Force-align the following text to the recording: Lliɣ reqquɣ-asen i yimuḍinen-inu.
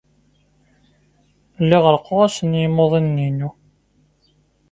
Lliɣ 1.63 1.83
reqquɣ-asen 1.93 2.51
i 2.59 2.61
yimuḍinen-inu. 2.61 3.49